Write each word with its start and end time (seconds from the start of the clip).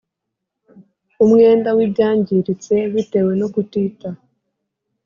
Umwenda 1.23 1.69
w 1.77 1.79
ibyangiritse 1.85 2.75
bitewe 2.93 3.31
no 3.39 3.47
kutita 3.53 4.09